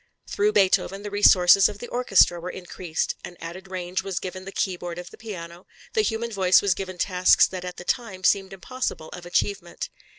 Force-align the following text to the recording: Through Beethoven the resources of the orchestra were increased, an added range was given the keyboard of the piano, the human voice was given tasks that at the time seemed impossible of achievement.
Through 0.25 0.53
Beethoven 0.53 1.03
the 1.03 1.11
resources 1.11 1.69
of 1.69 1.77
the 1.77 1.87
orchestra 1.89 2.39
were 2.39 2.49
increased, 2.49 3.13
an 3.23 3.37
added 3.39 3.69
range 3.69 4.01
was 4.01 4.17
given 4.19 4.45
the 4.45 4.51
keyboard 4.51 4.97
of 4.97 5.11
the 5.11 5.15
piano, 5.17 5.67
the 5.93 6.01
human 6.01 6.31
voice 6.31 6.59
was 6.59 6.73
given 6.73 6.97
tasks 6.97 7.45
that 7.45 7.63
at 7.63 7.77
the 7.77 7.83
time 7.85 8.23
seemed 8.23 8.51
impossible 8.51 9.09
of 9.09 9.27
achievement. 9.27 9.89